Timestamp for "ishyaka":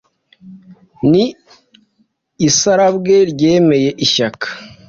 4.05-4.47